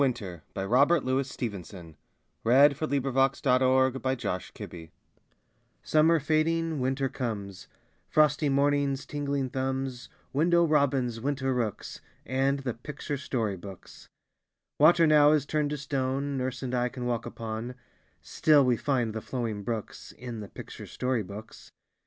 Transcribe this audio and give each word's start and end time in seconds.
How 0.01 0.07
great 0.07 0.21
and 0.23 0.41
cool 0.49 0.55
the 0.55 0.67
rooms! 1.03 1.35
PICTURE 1.37 1.93
BOOKS 2.43 3.45
IN 3.45 3.91
WINTER 3.93 4.81
Summer 5.83 6.19
fading, 6.19 6.79
winter 6.79 7.07
comes 7.07 7.67
Frosty 8.09 8.49
mornings, 8.49 9.05
tingling 9.05 9.49
thumbs, 9.51 10.09
Window 10.33 10.65
robins, 10.65 11.21
winter 11.21 11.53
rooks, 11.53 12.01
And 12.25 12.61
the 12.61 12.73
picture 12.73 13.17
story 13.17 13.55
books. 13.55 14.07
Water 14.79 15.05
now 15.05 15.33
is 15.33 15.45
turned 15.45 15.69
to 15.69 15.77
stone 15.77 16.35
Nurse 16.35 16.63
and 16.63 16.73
I 16.73 16.89
can 16.89 17.05
walk 17.05 17.27
upon; 17.27 17.75
Still 18.23 18.65
we 18.65 18.77
find 18.77 19.13
the 19.13 19.21
flowing 19.21 19.61
brooks 19.61 20.11
In 20.13 20.39
the 20.39 20.49
picture 20.49 20.87
story 20.87 21.21
books. 21.21 21.69